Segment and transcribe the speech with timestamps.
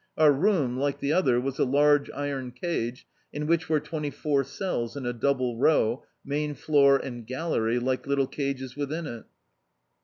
[0.17, 4.43] Our room, like the other, was a large iron cage, in which were twenty four
[4.43, 9.25] cells in a double row, main floor and gallery, like little cages within it.